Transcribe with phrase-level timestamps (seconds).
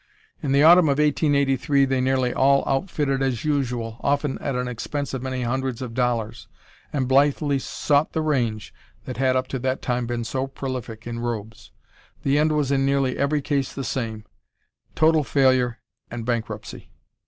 [0.41, 5.13] In the autumn of 1883 they nearly all outfitted as usual, often at an expense
[5.13, 6.47] of many hundreds of dollars,
[6.91, 8.73] and blithely sought "the range"
[9.05, 11.69] that had up to that time been so prolific in robes.
[12.23, 14.25] The end was in nearly every case the same
[14.95, 15.77] total failure
[16.09, 16.89] and bankruptcy.